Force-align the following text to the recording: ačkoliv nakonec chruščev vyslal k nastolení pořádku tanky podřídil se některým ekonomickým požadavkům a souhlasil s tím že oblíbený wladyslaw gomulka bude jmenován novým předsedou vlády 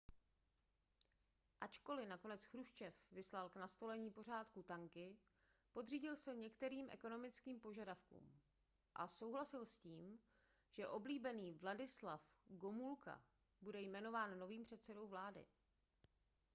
ačkoliv 1.65 2.07
nakonec 2.11 2.45
chruščev 2.51 2.95
vyslal 3.17 3.49
k 3.49 3.55
nastolení 3.61 4.09
pořádku 4.11 4.63
tanky 4.63 5.17
podřídil 5.71 6.15
se 6.15 6.35
některým 6.37 6.89
ekonomickým 6.91 7.59
požadavkům 7.59 8.39
a 8.95 9.07
souhlasil 9.07 9.65
s 9.65 9.77
tím 9.77 10.19
že 10.71 10.87
oblíbený 10.87 11.53
wladyslaw 11.53 12.21
gomulka 12.47 13.23
bude 13.61 13.81
jmenován 13.81 14.39
novým 14.39 14.63
předsedou 14.63 15.07
vlády 15.07 15.47